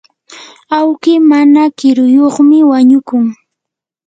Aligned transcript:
awki 0.77 1.13
mana 1.29 1.61
kiruyuqmi 1.77 2.57
wañukun. 2.69 3.25